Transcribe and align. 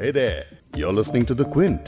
Hey 0.00 0.12
there, 0.12 0.44
you're 0.76 0.92
listening 0.92 1.24
to 1.24 1.34
The 1.34 1.44
Quint. 1.44 1.80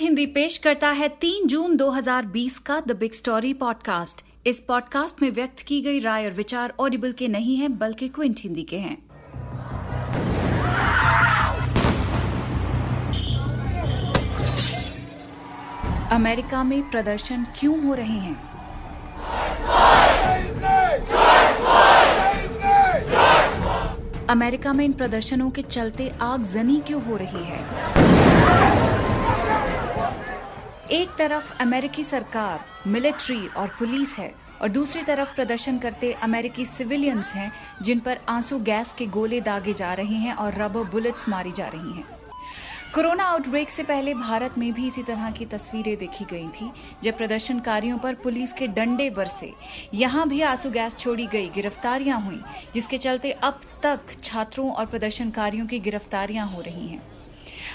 Hindi 0.00 0.26
पेश 0.26 0.58
करता 0.58 0.90
है 0.90 1.18
3 1.18 1.46
जून 1.46 1.76
2020 1.76 2.58
का 2.58 2.80
द 2.80 2.92
बिग 2.92 3.12
स्टोरी 3.12 3.54
पॉडकास्ट 3.54 4.24
इस 4.46 4.60
पॉडकास्ट 4.60 5.22
में 5.22 5.30
व्यक्त 5.30 5.58
की 5.58 5.80
गई 5.80 6.00
राय 6.00 6.24
और 6.24 6.30
विचार 6.30 6.74
ऑडिबल 6.80 7.12
के 7.12 7.28
नहीं 7.28 7.56
हैं 7.56 7.78
बल्कि 7.78 8.08
क्विंट 8.08 8.40
हिंदी 8.40 8.62
के 8.62 8.78
हैं। 8.78 9.08
अमेरिका 16.08 16.64
में 16.64 16.90
प्रदर्शन 16.90 17.46
क्यों 17.60 17.84
हो 17.84 17.94
रहे 17.94 18.18
हैं? 18.18 18.53
अमेरिका 24.30 24.72
में 24.72 24.84
इन 24.84 24.92
प्रदर्शनों 24.92 25.50
के 25.50 25.62
चलते 25.62 26.12
आगजनी 26.22 26.80
क्यों 26.86 27.02
हो 27.02 27.16
रही 27.16 27.44
है? 27.44 27.58
एक 30.90 31.08
तरफ़ 31.18 31.52
अमेरिकी 31.60 32.04
सरकार, 32.04 32.60
मिलिट्री 32.86 33.46
और 33.46 33.68
पुलिस 33.68 34.18
है, 34.18 34.34
और 34.62 34.68
दूसरी 34.68 35.02
तरफ़ 35.02 35.34
प्रदर्शन 35.34 35.78
करते 35.78 36.12
अमेरिकी 36.12 36.64
सिविलियंस 36.64 37.32
हैं, 37.34 37.52
जिन 37.82 38.00
पर 38.00 38.18
आँसू 38.28 38.58
गैस 38.58 38.92
के 38.92 39.06
गोले 39.06 39.40
दागे 39.40 39.72
जा 39.72 39.94
रहे 39.94 40.14
हैं 40.14 40.34
और 40.34 40.54
रबर 40.54 40.84
बुलेट्स 40.84 41.28
मारी 41.28 41.52
जा 41.52 41.68
रही 41.68 41.92
हैं। 41.92 42.23
कोरोना 42.94 43.24
आउटब्रेक 43.24 43.70
से 43.70 43.82
पहले 43.82 44.14
भारत 44.14 44.54
में 44.58 44.72
भी 44.72 44.86
इसी 44.86 45.02
तरह 45.02 45.30
की 45.30 45.46
तस्वीरें 45.46 45.96
देखी 45.96 46.24
गई 46.24 46.46
थी, 46.46 46.70
जब 47.02 47.16
प्रदर्शनकारियों 47.16 47.98
पर 47.98 48.14
पुलिस 48.14 48.52
के 48.52 48.66
डंडे 48.66 49.10
बरसे। 49.10 49.52
यहाँ 49.94 50.28
भी 50.28 50.40
आँसू 50.40 50.70
गैस 50.70 50.96
छोड़ी 50.96 51.26
गई, 51.26 51.48
गिरफ्तारियाँ 51.48 52.20
हुई, 52.20 52.40
जिसके 52.74 52.98
चलते 52.98 53.30
अब 53.30 53.60
तक 53.82 54.00
छात्रों 54.22 54.70
और 54.72 54.86
प्रदर्शनकारियों 54.86 55.66
की 55.66 55.78
गिरफ्तारियाँ 55.78 56.46
हो 56.46 56.60
रही 56.60 56.86
हैं। 56.86 57.02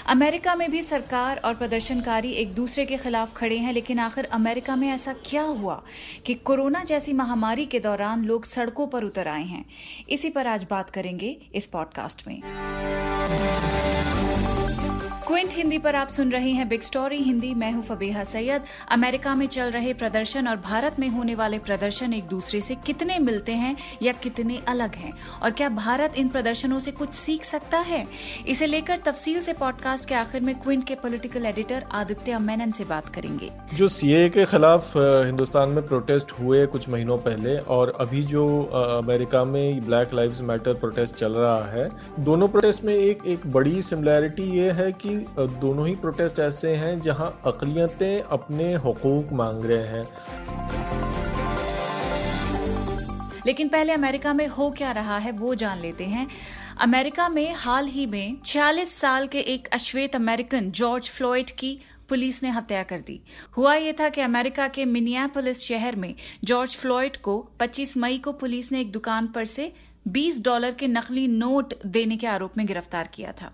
अमेरिका 0.06 0.54
में 0.54 0.70
भी 0.70 0.82
सरकार 0.82 1.36
और 1.36 1.54
प्रदर्शनकारी 1.54 2.30
एक 2.30 2.54
दूसरे 2.54 2.86
के 2.86 2.96
खिलाफ 2.96 3.34
खड़े 3.36 3.58
हैं, 3.58 3.72
लेकिन 3.72 3.98
आखिर 3.98 4.24
अमेरिका 4.24 4.76
में 4.76 4.88
ऐसा 4.88 5.12
क्या 5.12 5.42
हुआ 5.42 5.82
कि 6.26 6.34
कोरोना 6.34 6.84
जैसी 6.84 7.12
महामारी 7.12 7.66
के 7.66 7.80
दौरान 7.80 8.24
लोग 8.24 8.44
सड़कों 8.44 8.86
पर 8.86 9.04
उतर 9.04 9.28
आए 9.28 9.44
हैं? 9.44 9.64
इसी 10.08 10.30
पर 10.30 10.46
आज 10.46 10.66
बात 10.70 10.90
करेंगे 10.90 11.36
इस 11.54 11.66
पॉडकास्ट 11.66 12.28
में। 12.28 12.42
क्विंट 15.30 15.52
हिंदी 15.54 15.78
पर 15.78 15.96
आप 15.96 16.08
सुन 16.08 16.30
रहे 16.32 16.50
हैं 16.50 16.68
बिग 16.68 16.80
स्टोरी। 16.80 17.16
हिंदी, 17.16 17.54
मैं 17.54 17.72
हूँ 17.72 17.82
फबीहा 17.82 18.22
सैयद। 18.24 18.62
अमेरिका 18.90 19.34
में 19.34 19.46
चल 19.46 19.70
रहे 19.70 19.92
प्रदर्शन 19.94 20.48
और 20.48 20.56
भारत 20.56 20.96
में 20.98 21.08
होने 21.08 21.34
वाले 21.34 21.58
प्रदर्शन 21.58 22.12
एक 22.12 22.24
दूसरे 22.24 22.60
से 22.60 22.74
कितने 22.74 23.18
मिलते 23.18 23.52
हैं 23.52 23.76
या 24.02 24.12
कितने 24.12 24.60
अलग 24.68 24.94
हैं? 24.94 25.12
और 25.42 25.50
क्या 25.50 25.68
भारत 25.68 26.14
इन 26.16 26.28
प्रदर्शनों 26.28 26.80
से 26.80 26.90
कुछ 26.90 27.12
सीख 27.14 27.44
सकता 27.44 27.78
है? 27.78 28.06
इसे 28.48 28.66
लेकर 28.66 28.96
तफसील 28.96 29.40
से 29.40 29.52
पॉडकास्ट 29.52 30.08
के 30.08 30.14
आखिर 30.14 30.40
में 30.40 30.54
क्विंट 30.54 30.84
के 30.86 30.94
पॉलिटिकल 30.94 31.46
एडिटर 31.46 31.84
आदित्य 31.92 32.38
मेनन 32.38 32.72
से 32.72 32.84
बात 32.84 33.08
करेंगे। 33.08 33.50
जो 33.74 33.88
सीए 33.88 34.28
के 34.28 34.44
खिलाफ 34.44 34.92
हिंदुस्तान 34.96 35.70
में 35.70 35.86
प्रोटेस्ट 35.86 36.32
हुए 36.32 36.66
कुछ 36.66 36.88
महीनों 36.88 37.18
पहले 37.18 37.56
और 37.58 37.96
अभी 38.00 38.22
जो 38.24 38.62
अमेरिका 39.04 39.44
में 39.44 39.86
ब्लैक 39.86 40.14
लाइव 40.14 40.42
मैटर 40.42 40.74
प्रोटेस्ट 40.74 41.14
चल 41.14 41.32
रहा 41.32 41.64
है, 41.70 41.88
दोनों 42.20 42.48
प्रोटेस्ट 42.48 42.84
में 42.84 42.94
एक 42.94 43.26
एक 43.26 43.46
बड़ी 43.46 43.82
सिमिलैरिटी 43.82 44.50
ये 44.58 44.70
है 44.70 44.92
कि 44.92 45.18
दोनों 45.38 45.88
ही 45.88 45.94
प्रोटेस्ट 45.94 46.38
ऐसे 46.38 46.68
हैं 46.68 47.00
जहाँ 47.00 47.42
अकलियतें 47.46 48.22
अपने 48.22 48.74
हकूक 48.74 49.32
मांग 49.32 49.64
रहे 49.64 49.86
हैं। 49.86 50.08
लेकिन 53.46 53.68
पहले 53.68 53.92
अमेरिका 53.92 54.32
में 54.32 54.46
हो 54.46 54.70
क्या 54.70 54.92
रहा 54.92 55.18
है 55.18 55.32
वो 55.32 55.54
जान 55.54 55.78
लेते 55.78 56.04
हैं। 56.04 56.28
अमेरिका 56.80 57.28
में 57.28 57.54
हाल 57.54 57.86
ही 57.86 58.06
में 58.06 58.36
46 58.44 58.94
साल 58.94 59.26
के 59.26 59.40
एक 59.40 59.68
अश्वेत 59.68 60.16
अमेरिकन 60.16 60.70
जॉर्ज 60.70 61.10
फ्लॉयड 61.10 61.50
की 61.50 61.80
पुलिस 62.08 62.42
ने 62.42 62.50
हत्या 62.50 62.82
कर 62.82 63.00
दी। 63.00 63.22
हुआ 63.56 63.74
यह 63.74 63.92
था 63.92 64.08
कि 64.08 64.20
अमेरिका 64.20 64.68
के 64.68 64.84
मिनियापोलिस 64.84 65.60
शहर 65.60 65.96
में 65.96 66.14
जॉर्ज 66.44 66.76
फ्लॉयड 66.76 67.16
को 67.16 67.48
25 67.60 67.96
मई 67.96 68.18
को 68.18 68.32
पुलिस 68.32 68.72
ने 68.72 68.80
एक 68.80 68.92
दुकान 68.92 69.26
पर 69.26 69.44
से 69.44 69.72
20 70.08 70.44
डॉलर 70.44 70.70
के 70.70 70.88
नकली 70.88 71.28
नोट 71.28 71.74
देने 71.86 72.16
के 72.16 72.26
आरोप 72.26 72.58
में 72.58 72.66
गिरफ़्तार 72.66 73.08
किया 73.14 73.32
था। 73.32 73.52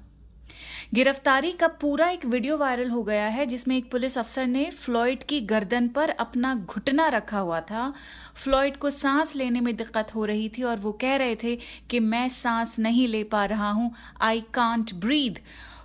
गिरफ्तारी 0.94 1.52
का 1.52 1.68
पूरा 1.80 2.08
एक 2.08 2.24
वीडियो 2.26 2.56
वायरल 2.56 2.90
हो 2.90 3.02
गया 3.02 3.26
है, 3.26 3.46
जिसमें 3.46 3.76
एक 3.76 3.90
पुलिस 3.90 4.18
अफसर 4.18 4.46
ने 4.46 4.64
फ्लॉइड 4.70 5.22
की 5.22 5.40
गर्दन 5.42 5.88
पर 5.88 6.10
अपना 6.10 6.54
घुटना 6.56 7.08
रखा 7.08 7.38
हुआ 7.38 7.60
था। 7.60 7.92
फ्लॉइड 8.34 8.76
को 8.76 8.90
सांस 8.90 9.34
लेने 9.36 9.60
में 9.60 9.74
दिक्कत 9.76 10.14
हो 10.14 10.24
रही 10.24 10.48
थी 10.48 10.62
और 10.62 10.76
वो 10.76 10.92
कह 10.92 11.16
रहे 11.16 11.36
थे 11.36 11.56
कि 11.90 12.00
मैं 12.00 12.28
सांस 12.28 12.78
नहीं 12.78 13.08
ले 13.08 13.22
पा 13.24 13.44
रहा 13.44 13.70
हूँ 13.70 13.92
आई 14.20 14.40
कांट 14.54 14.94
ब्रीद 14.94 15.38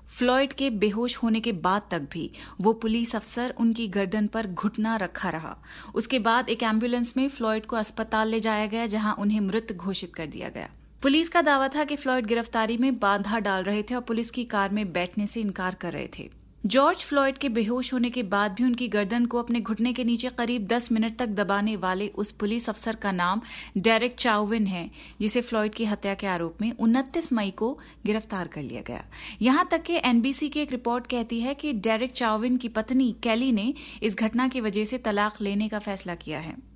फ्लॉइड 0.09 0.53
के 0.53 0.69
बेहोश 0.69 1.15
होने 1.17 1.39
के 1.39 1.51
बाद 1.51 1.81
तक 1.91 2.07
भी 2.11 2.29
वो 2.61 2.73
पुलिस 2.73 3.15
अफसर 3.15 3.53
उनकी 3.57 3.87
गर्दन 3.87 4.27
पर 4.27 4.47
घुटना 4.47 4.95
रखा 4.95 5.29
रहा। 5.29 5.55
उसके 5.95 6.19
बाद 6.19 6.49
एक 6.49 6.63
एंबुलेंस 6.63 7.15
में 7.17 7.27
फ्लॉइड 7.29 7.65
को 7.65 7.75
अस्पताल 7.75 8.27
ले 8.27 8.39
जाया 8.39 8.65
गया, 8.65 8.85
जहाँ 8.85 9.15
उन्हें 9.19 9.39
मृत 9.39 9.71
घोषित 9.71 10.15
कर 10.15 10.27
दिया 10.27 10.49
गया। 10.49 10.69
पुलिस 11.01 11.29
का 11.29 11.41
दावा 11.41 11.67
था 11.67 11.83
कि 11.83 11.95
फ्लॉयड 11.95 12.25
गिरफ्तारी 12.25 12.75
में 12.77 12.99
बाधा 12.99 13.39
डाल 13.39 13.63
रहे 13.63 13.83
थे 13.83 13.95
और 13.95 14.01
पुलिस 14.01 14.29
की 14.31 14.43
कार 14.43 14.69
में 14.69 14.91
बैठने 14.93 15.25
से 15.27 15.41
इनकार 15.41 15.75
कर 15.75 15.93
रहे 15.93 16.09
थे। 16.19 16.29
जॉर्ज 16.65 16.97
फ्लॉयड 16.97 17.37
के 17.37 17.49
बेहोश 17.49 17.93
होने 17.93 18.09
के 18.09 18.23
बाद 18.23 18.51
भी 18.51 18.63
उनकी 18.63 18.87
गर्दन 18.87 19.25
को 19.25 19.39
अपने 19.39 19.61
घुटने 19.61 19.93
के 19.93 20.03
नीचे 20.03 20.29
करीब 20.29 20.67
10 20.67 20.91
मिनट 20.91 21.17
तक 21.17 21.27
दबाने 21.27 21.75
वाले 21.75 22.07
उस 22.07 22.31
पुलिस 22.31 22.69
अफसर 22.69 22.95
का 22.95 23.11
नाम 23.11 23.41
डेरेक 23.77 24.15
चाउविन 24.15 24.67
है, 24.67 24.89
जिसे 25.21 25.41
फ्लॉयड 25.41 25.73
की 25.73 25.85
हत्या 25.85 26.13
के 26.13 26.27
आरोप 26.27 26.61
में 26.61 26.71
29 26.71 27.33
मई 27.33 27.51
को 27.51 27.79
गिरफ़्तार 28.05 28.47
कर 28.47 28.61
लिया 28.61 28.81
गया। 28.81 29.03
यहाँ 29.41 29.67
तक 29.71 29.83
कि 29.83 30.01
एनबीसी 30.05 30.49
की 30.49 30.59
एक 30.59 30.71
रिपोर्ट 30.71 31.07
कहती 31.07 31.41
है 31.41 31.53
कि 31.53 31.73
डेरेक 31.73 32.11
चाउविन 32.11 32.57
की 32.57 32.69
पत्नी 32.69 33.15
कैली 33.23 33.51
ने 33.51 33.73
इस 34.03 34.15
घटना 34.15 34.47
की 34.47 34.61
वजह 34.61 34.85
से 34.85 34.97
तलाक 34.97 35.41
लेने 35.41 35.69
का 35.69 35.79
फैसला 35.79 36.15
किया 36.15 36.39
है। 36.39 36.70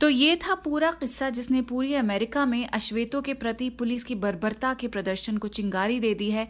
तो 0.00 0.08
ये 0.08 0.36
था 0.36 0.54
पूरा 0.54 0.90
किस्सा 0.90 1.30
जिसने 1.30 1.62
पूरी 1.62 1.94
अमेरिका 1.94 2.44
में 2.46 2.68
अश्वेतों 2.68 3.22
के 3.22 3.34
प्रति 3.34 3.70
पुलिस 3.70 4.04
की 4.04 4.14
बर्बरता 4.14 4.74
के 4.74 4.88
प्रदर्शन 4.88 5.36
को 5.36 5.48
चिंगारी 5.48 6.00
दे 6.00 6.14
दी 6.14 6.30
है। 6.30 6.48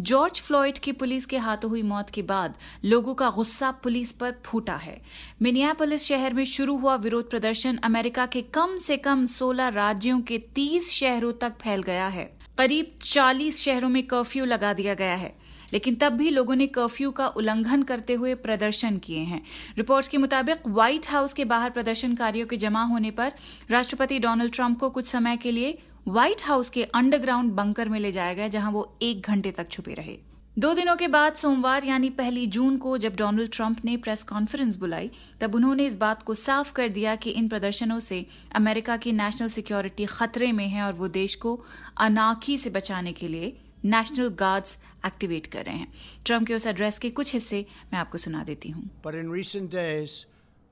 जॉर्ज 0.00 0.40
फ्लॉइड 0.40 0.78
की 0.78 0.92
पुलिस 0.92 1.26
के 1.26 1.36
हाथों 1.36 1.70
हुई 1.70 1.82
मौत 1.82 2.10
के 2.10 2.22
बाद 2.22 2.54
लोगों 2.84 3.14
का 3.14 3.30
गुस्सा 3.30 3.70
पुलिस 3.70 4.12
पर 4.12 4.34
फूटा 4.44 4.76
है। 4.76 5.02
मिनियापोलिस 5.42 6.04
शहर 6.04 6.34
में 6.34 6.44
शुरू 6.44 6.76
हुआ 6.76 6.96
विरोध 6.96 7.30
प्रदर्शन 7.30 7.76
अमेरिका 7.76 8.26
के 8.26 8.42
कम 8.42 8.76
से 8.76 8.96
कम 8.96 9.26
16 9.26 9.68
राज्यों 9.68 10.20
के 10.20 10.38
30 10.38 10.92
शहरों 10.92 11.32
तक 11.32 11.52
फैल 11.62 11.82
गया 11.82 12.08
है। 12.08 12.38
करीब 12.58 12.98
40 13.02 13.62
शहरों 13.62 13.88
में 13.88 14.02
कर्फ्यू 14.02 14.44
लगा 14.44 14.72
दिया 14.72 14.94
गया 14.94 15.14
है। 15.14 15.43
लेकिन 15.72 15.94
तब 15.94 16.12
भी 16.12 16.30
लोगों 16.30 16.54
ने 16.54 16.66
कर्फ्यू 16.66 17.10
का 17.10 17.26
उल्लंघन 17.26 17.82
करते 17.82 18.14
हुए 18.14 18.34
प्रदर्शन 18.34 18.96
किए 18.96 19.20
हैं। 19.20 19.42
रिपोर्ट्स 19.76 20.08
के 20.08 20.18
मुताबिक 20.18 20.66
व्हाइट 20.66 21.08
हाउस 21.08 21.32
के 21.32 21.44
बाहर 21.44 21.70
प्रदर्शनकारियों 21.70 22.46
के 22.46 22.56
जमा 22.56 22.82
होने 22.82 23.10
पर 23.10 23.32
राष्ट्रपति 23.70 24.18
डोनाल्ड 24.18 24.52
ट्रंप 24.52 24.78
को 24.78 24.90
कुछ 24.90 25.06
समय 25.06 25.36
के 25.36 25.50
लिए 25.50 25.78
व्हाइट 26.08 26.42
हाउस 26.44 26.70
के 26.70 26.82
अंडरग्राउंड 26.84 27.52
बंकर 27.52 27.88
में 27.88 28.00
ले 28.00 28.12
जाया 28.12 28.34
गया, 28.34 28.48
जहाँ 28.48 28.70
वो 28.70 28.96
एक 29.02 29.20
घंटे 29.20 29.50
तक 29.50 29.70
छुपे 29.70 29.94
रहे। 29.94 30.18
दो 30.58 30.74
दिनों 30.74 30.96
के 30.96 31.08
बाद 31.08 31.34
सोमवार, 31.34 31.84
यानी 31.84 32.10
पहली 32.10 32.46
जून 32.46 32.76
को, 32.76 32.98
जब 32.98 33.16
डोनाल्ड 33.16 33.50
ट्रंप 33.52 33.84
ने 33.84 33.96
प्रेस 33.96 34.22
कॉन्फ्रेंस 34.22 34.76
बुलाई, 34.76 35.10
तब 35.40 35.54
उन्होंने 35.54 35.86
इस 35.86 35.96
बात 35.96 36.22
को 36.22 36.34
साफ़ 36.34 36.72
कर 36.72 36.88
दिया 36.88 37.16
कि 37.16 37.30
इन 37.30 37.48
प्रदर्शनों 37.48 37.98
से 38.00 38.26
अमेरिका 38.54 38.96
की 38.96 39.12
नेशनल 39.12 39.48
सिक्योरिटी 39.48 40.06
खतरे 40.06 40.52
में 40.52 40.68
है 40.68 40.82
और 40.82 40.92
वो 40.92 41.08
देश 41.08 41.34
को 41.34 41.64
अनाखी 41.98 42.58
से 42.58 42.70
बचाने 42.70 43.12
के 43.12 43.28
लिए 43.28 43.56
नेशनल 43.84 44.28
गार्ड्स 44.40 44.78
एक्टिवेट 45.06 45.46
कर 45.52 45.64
रहे 45.64 45.76
हैं 45.76 45.92
ट्रंप 46.26 46.46
के 46.46 46.54
उस 46.54 46.66
एड्रेस 46.66 46.98
के 46.98 47.10
कुछ 47.20 47.32
हिस्से 47.32 47.64
मैं 47.92 47.98
आपको 48.00 48.18
सुना 48.18 48.44
देती 48.44 48.70
हूँ 48.70 48.84
But 49.06 49.18
in 49.22 49.32
recent 49.36 49.70
days, 49.74 50.14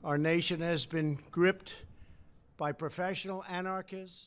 our 0.03 0.19
nation 0.21 0.62
has 0.62 0.87
been 0.95 1.11
gripped 1.39 1.73
by 2.59 2.71
professional 2.84 3.43
anarchists. 3.61 4.23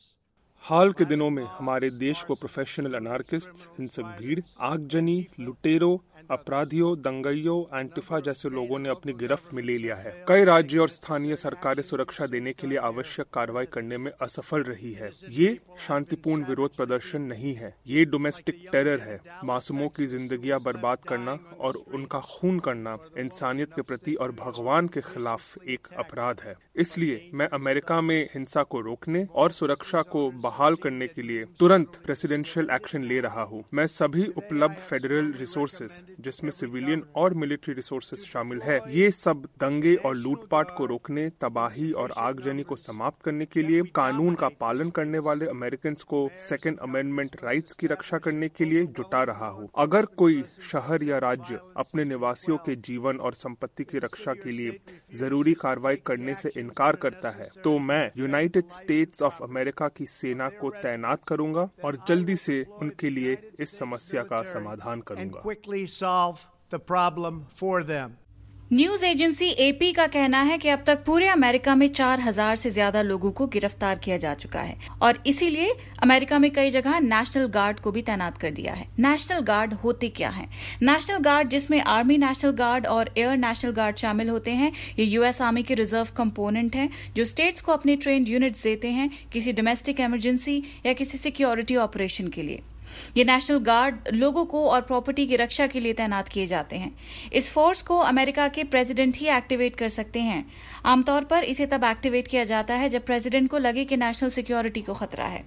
हाल 0.64 0.92
के 0.92 1.04
दिनों 1.04 1.28
में 1.30 1.42
हमारे 1.58 1.88
देश 1.98 2.22
को 2.28 2.34
प्रोफेशनल 2.34 2.94
अनार्किस्ट 2.94 3.68
हिंसक 3.78 4.16
भीड़ 4.20 4.40
आगजनी 4.68 5.26
लुटेरों 5.40 5.96
अपराधियों, 6.30 6.94
दंगइयों 6.98 7.78
एंटिफा 7.80 8.20
जैसे 8.20 8.48
लोगों 8.48 8.78
ने 8.78 8.88
अपनी 8.88 9.12
गिरफ्त 9.14 9.52
में 9.54 9.62
ले 9.62 9.76
लिया 9.78 9.94
है। 9.96 10.14
कई 10.28 10.44
राज्य 10.44 10.78
और 10.78 10.88
स्थानीय 10.88 11.36
सरकारें 11.36 11.82
सुरक्षा 11.82 12.26
देने 12.26 12.52
के 12.52 12.66
लिए 12.66 12.78
आवश्यक 12.80 13.26
कार्रवाई 13.32 13.66
करने 13.72 13.96
में 13.96 14.10
असफल 14.12 14.62
रही 14.62 14.92
है। 14.92 15.10
ये 15.30 15.58
शांतिपूर्ण 15.78 16.44
विरोध 16.44 16.76
प्रदर्शन 16.76 17.22
नहीं 17.24 17.54
है। 17.54 17.74
ये 17.86 18.04
डोमेस्टिक 18.06 18.66
टेरर 18.72 19.00
है। 19.00 19.20
मासूमों 19.44 19.88
की 19.88 20.06
ज़िंदगी 20.06 20.52
बर्बाद 20.64 20.98
करना 21.08 21.38
और 21.60 21.76
उनका 21.94 22.18
खून 22.20 22.58
करना 22.58 22.96
इंसानियत 23.18 23.72
के 23.72 23.82
प्रति 23.82 24.14
और 24.14 24.32
भगवान 24.32 24.88
के 24.88 25.00
खिलाफ 25.02 25.66
एक 25.68 25.88
अपराध 25.98 26.40
है। 26.40 26.54
इसलिए 26.76 27.30
मैं 27.34 27.48
अमेरिका 27.48 28.00
में 28.00 28.28
हिंसा 28.34 28.62
को 28.62 28.80
रोकने 28.80 29.26
और 29.34 29.50
सुरक्षा 29.52 30.02
को 30.04 30.30
बहाल 30.42 30.74
करने 30.74 31.06
के 31.06 31.22
लिए 31.22 31.44
तुरंत 31.58 32.00
प्रेसिडेंशियल 32.06 32.68
एक्शन 32.72 33.04
ले 33.04 33.20
रहा 33.20 33.42
हूँ। 33.42 33.62
मैं 33.74 33.86
सभी 33.88 34.26
उपलब्ध 34.36 34.76
फेडरल 34.80 35.32
रिसोर्सेज 35.38 36.02
जिसमें 36.20 36.50
सिविलियन 36.50 37.02
और 37.16 37.34
मिलिट्री 37.34 37.74
रिसोर्सेज 37.74 38.24
शामिल 38.26 38.60
है। 38.62 38.80
ये 38.90 39.10
सब 39.10 39.42
दंगे 39.60 39.94
और 39.96 40.16
लूटपाट 40.16 40.70
को 40.76 40.86
रोकने, 40.86 41.28
तबाही 41.40 41.90
और 41.92 42.12
आगजनी 42.18 42.62
को 42.62 42.76
समाप्त 42.76 43.22
करने 43.24 43.44
के 43.46 43.62
लिए, 43.62 43.82
कानून 43.94 44.34
का 44.34 44.48
पालन 44.60 44.90
करने 44.90 45.18
वाले 45.20 45.46
अमेरिकन 45.46 45.94
को 46.08 46.28
सेकेंड 46.38 46.78
अमेंडमेंट 46.78 47.36
राइट्स 47.44 47.72
की 47.72 47.86
रक्षा 47.86 48.18
करने 48.18 48.48
के 48.48 48.64
लिए 48.64 48.84
जुटा 48.88 49.22
रहा 49.24 49.48
हूँ। 49.48 49.68
अगर 49.78 50.06
कोई 50.16 50.42
शहर 50.62 51.02
या 51.04 51.18
राज्य 51.18 51.60
अपने 51.76 52.04
निवासियों 52.04 52.56
के 52.58 52.76
जीवन 52.82 53.16
और 53.18 53.34
संपत्ति 53.34 53.84
की 53.84 53.98
रक्षा 53.98 54.32
के 54.34 54.50
लिए 54.50 54.78
ज़रूरी 55.14 55.54
कार्रवाई 55.54 55.96
करने 56.06 56.34
से 56.34 56.50
इनकार 56.58 56.96
करता 56.96 57.30
है 57.30 57.48
तो 57.64 57.78
मैं 57.80 58.10
यूनाइटेड 58.18 58.68
स्टेट्स 58.70 59.22
ऑफ़ 59.22 59.42
अमेरिका 59.42 59.88
की 59.88 60.06
सेना 60.06 60.48
को 60.60 60.70
तैनात 60.82 61.24
करूँगा 61.24 61.68
और 61.84 61.96
जल्दी 62.08 62.36
से 62.36 62.64
उनके 62.82 63.10
लिए 63.10 63.36
इस 63.60 63.78
समस्या 63.78 64.22
का 64.22 64.42
समाधान 64.44 65.00
करूँगा। 65.00 65.40
न्यूज़ 68.72 69.04
एजेंसी 69.06 69.46
एपी 69.46 69.92
का 69.92 70.06
कहना 70.06 70.40
है 70.42 70.56
कि 70.58 70.68
अब 70.68 70.82
तक 70.86 71.04
पूरे 71.04 71.26
अमेरिका 71.28 71.74
में 71.74 71.86
चार 71.88 72.20
हज़ार 72.20 72.56
से 72.56 72.70
ज़्यादा 72.70 73.02
लोगों 73.02 73.30
को 73.32 73.46
गिरफ़्तार 73.46 73.98
किया 73.98 74.16
जा 74.16 74.34
चुका 74.34 74.60
है 74.60 74.76
और 75.02 75.18
इसीलिए 75.26 75.76
अमेरिका 76.02 76.38
में 76.38 76.50
कई 76.50 76.70
जगह 76.70 76.98
नेशनल 77.00 77.46
गार्ड 77.46 77.80
को 77.80 77.92
भी 77.92 78.02
तैनात 78.02 78.38
कर 78.38 78.50
दिया 78.50 78.72
है। 78.72 78.88
नेशनल 78.98 79.40
गार्ड 79.40 79.74
होते 79.74 80.08
क्या 80.08 80.30
है? 80.30 80.48
नेशनल 80.82 81.18
गार्ड 81.18 81.48
जिसमें 81.48 81.80
आर्मी 81.80 82.18
नेशनल 82.18 82.52
गार्ड 82.52 82.86
और 82.86 83.10
एयर 83.18 83.36
नेशनल 83.36 83.72
गार्ड 83.72 83.96
शामिल 83.96 84.28
होते 84.28 84.50
हैं, 84.50 84.72
ये 84.98 85.04
यूएस 85.04 85.42
आर्मी 85.42 85.62
के 85.62 85.74
रिज़र्व 85.74 86.08
कंपोनेंट 86.16 86.76
है, 86.76 86.88
जो 87.16 87.24
स्टेट्स 87.24 87.60
को 87.60 87.72
अपने 87.72 87.96
ट्रेन 87.96 88.26
यूनिट्स 88.26 88.62
देते 88.62 88.88
हैं, 88.90 89.10
किसी 89.32 89.52
डोमेस्टिक 89.52 90.00
इमरजेंसी 90.00 90.62
या 90.86 90.92
किसी 90.92 91.18
सिक्योरिटी 91.18 91.76
ऑपरेशन 91.76 92.28
के 92.28 92.42
लिए। 92.42 92.62
ये 93.16 93.24
नेशनल 93.24 93.58
गार्ड 93.58 93.96
लोगों 94.12 94.44
को 94.44 94.68
और 94.70 94.80
प्रॉपर्टी 94.80 95.26
की 95.26 95.36
रक्षा 95.36 95.66
के 95.66 95.80
लिए 95.80 95.92
तैनात 95.92 96.28
किए 96.28 96.46
जाते 96.46 96.76
हैं। 96.76 96.94
इस 97.32 97.50
फोर्स 97.50 97.82
को 97.82 97.98
अमेरिका 97.98 98.48
के 98.48 98.64
प्रेसिडेंट 98.64 99.16
ही 99.16 99.26
एक्टिवेट 99.28 99.76
कर 99.76 99.88
सकते 99.88 100.20
हैं। 100.20 100.44
आमतौर 100.84 101.24
पर 101.24 101.44
इसे 101.44 101.66
तब 101.66 101.84
एक्टिवेट 101.84 102.28
किया 102.28 102.44
जाता 102.44 102.74
है 102.74 102.88
जब 102.88 103.04
प्रेसिडेंट 103.06 103.50
को 103.50 103.58
लगे 103.58 103.84
कि 103.84 103.96
नेशनल 103.96 104.30
सिक्योरिटी 104.30 104.80
को 104.80 104.94
खतरा 104.94 105.26
है। 105.26 105.44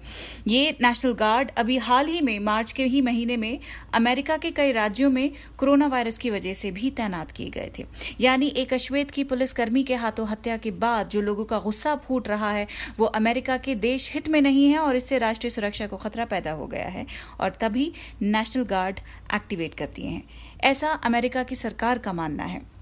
ये 0.48 0.76
नेशनल 0.82 1.12
गार्ड 1.12 1.50
अभी 1.56 1.76
हाल 1.78 2.06
ही 2.06 2.20
में 2.20 2.38
मार्च 2.40 2.72
के 2.72 2.84
ही 2.84 3.00
महीने 3.00 3.36
में 3.36 3.58
अमेरिका 3.94 4.36
के 4.36 4.50
कई 4.50 4.72
राज्यों 4.72 5.10
में 5.10 5.30
कोरोना 5.58 5.86
वायरस 5.86 6.18
की 6.18 6.30
वजह 6.30 6.52
से 6.52 6.70
भी 6.70 6.90
तैनात 6.90 7.32
किए 7.32 7.48
गए 7.48 7.70
थे। 7.78 7.86
यानी 8.20 8.46
एक 8.46 8.74
अश्वेत 8.74 9.10
की 9.10 9.24
पुलिसकर्मी 9.24 9.82
के 9.82 9.94
हाथों 9.94 10.28
हत्या 10.28 10.56
के 10.56 10.70
बाद 10.70 11.08
जो 11.08 11.20
लोगों 11.20 11.44
का 11.44 11.58
गुस्सा 11.58 11.94
फूट 11.96 12.28
रहा 12.28 12.50
है, 12.50 12.66
वो 12.98 13.06
अमेरिका 13.06 13.56
के 13.56 13.74
देश 13.74 14.10
हित 14.14 14.28
में 14.28 14.40
नहीं 14.40 14.68
है 14.70 14.78
और 14.78 14.96
इससे 14.96 15.18
राष्ट्रीय 15.18 15.50
सुरक्षा 15.50 15.86
को 15.86 15.96
खतरा 15.96 16.24
पैदा 16.24 16.52
हो 16.52 16.66
गया 16.66 16.88
है। 16.88 17.06
और 17.40 17.50
तभी 17.50 17.92
नेशनल 18.22 18.64
गार्ड 18.64 19.00
एक्टिवेट 19.34 19.74
करती 19.74 20.02
हैं। 20.02 20.22
ऐसा 20.60 20.88
अमेरिका 20.88 21.42
की 21.42 21.54
सरकार 21.54 21.98
का 21.98 22.12
मानना 22.12 22.44
है। 22.44 22.79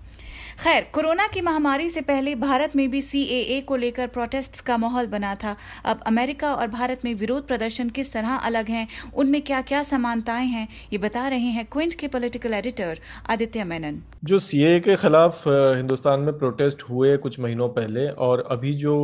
खैर, 0.59 0.87
कोरोना 0.95 1.27
की 1.27 1.41
महामारी 1.41 1.89
से 1.89 2.01
पहले 2.01 2.35
भारत 2.35 2.75
में 2.77 2.91
भी 2.91 3.01
सीएए 3.03 3.61
को 3.61 3.77
लेकर 3.77 4.07
प्रोटेस्ट 4.07 4.61
का 4.67 4.77
माहौल 4.77 5.07
बना 5.07 5.35
था। 5.35 5.55
अब 5.85 6.01
अमेरिका 6.07 6.53
और 6.55 6.69
भारत 6.69 7.05
में 7.05 7.13
विरोध 7.15 7.47
प्रदर्शन 7.47 7.89
किस 7.89 8.13
तरह 8.13 8.35
अलग 8.37 8.69
हैं, 8.69 8.87
उनमें 9.15 9.41
क्या 9.43 9.61
क्या 9.63 9.83
समानताएँ 9.83 10.47
हैं, 10.47 10.67
ये 10.93 10.99
बता 10.99 11.27
रहे 11.29 11.51
हैं 11.51 11.65
क्विंट 11.67 11.95
के 11.95 12.09
पॉलिटिकल 12.09 12.55
एडिटर 12.55 12.99
आदित्य 13.31 13.65
मेनन। 13.65 14.01
जो 14.25 14.39
सीए 14.39 14.81
के 14.81 14.97
खिलाफ 14.97 15.47
हिंदुस्तान 15.47 16.21
में 16.21 16.39
प्रोटेस्ट 16.39 16.83
हुए 16.83 17.17
कुछ 17.19 17.39
महीनों 17.41 17.69
पहले 17.69 18.09
और 18.09 18.47
अभी 18.51 18.75
जो 18.75 18.99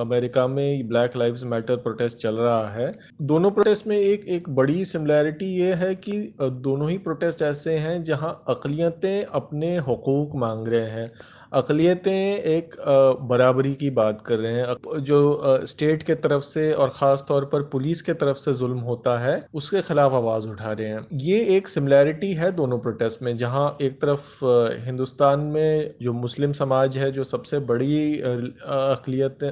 अमेरिका 0.00 0.46
में 0.46 0.88
ब्लैक 0.88 1.16
लाइव्स 1.16 1.44
मैटर 1.46 1.76
प्रोटेस्ट 1.78 2.18
चल 2.18 2.36
रहा 2.36 2.70
है, 2.70 2.90
दोनों 3.24 3.50
प्रोटेस्ट 3.50 3.86
में 3.86 3.96
एक 3.96 4.28
एक 4.28 4.48
बड़ी 4.52 4.84
सिमिलैरिटी 4.84 5.52
ये 5.56 5.74
है 5.74 5.94
कि 5.98 6.12
दोनों 6.40 6.90
ही 6.90 6.98
प्रोटेस्ट 7.00 7.42
ऐसे 7.42 7.76
हैं 7.78 8.02
जहाँ 8.04 8.32
अकलियतें 8.48 9.24
अपने 9.24 9.76
हकूक 9.80 10.36
मांग 10.36 10.66
रहे 10.68 10.90
हैं। 10.90 10.99
हैं। 11.00 11.10
अकलीतें 11.52 12.12
एक 12.38 12.74
बराबरी 13.22 13.72
की 13.74 13.88
बात 13.90 14.20
कर 14.26 14.38
रहे 14.38 14.52
हैं। 14.54 15.00
जो 15.02 15.66
स्टेट 15.66 16.02
के 16.02 16.14
तरफ़ 16.16 16.42
से 16.44 16.70
और 16.72 16.88
ख़ास 16.90 17.24
तौर 17.28 17.44
पर 17.44 17.62
पुलिस 17.62 18.02
के 18.02 18.14
तरफ़ 18.14 18.36
से 18.36 18.54
जुल्म 18.54 18.78
होता 18.80 19.18
है, 19.18 19.40
उसके 19.54 19.82
खिलाफ 19.82 20.12
आवाज़ 20.12 20.48
उठा 20.48 20.72
रहे 20.72 20.88
हैं। 20.88 21.00
ये 21.20 21.44
एक 21.56 21.68
सिमिलैरिटी 21.68 22.32
है 22.34 22.52
दोनों 22.52 22.78
प्रोटेस्ट 22.78 23.22
में, 23.22 23.36
जहाँ 23.36 23.76
एक 23.82 24.00
तरफ़ 24.02 24.40
हिंदुस्तान 24.84 25.40
में 25.48 25.94
जो 26.02 26.12
मुस्लिम 26.12 26.52
समाज 26.54 26.98
है, 26.98 27.10
जो 27.12 27.24
सबसे 27.26 27.58
बड़ी 27.66 28.20
अकलीत 28.20 29.44